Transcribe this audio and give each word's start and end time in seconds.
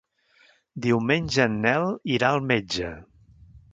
Diumenge 0.85 1.45
en 1.49 1.59
Nel 1.67 1.85
irà 2.15 2.31
al 2.33 2.43
metge. 2.53 2.91